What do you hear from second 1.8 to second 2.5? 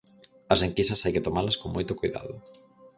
coidado.